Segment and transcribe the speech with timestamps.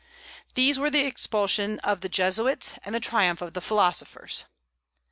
[0.55, 4.45] These were the expulsion of the Jesuits, and the triumph of the philosophers.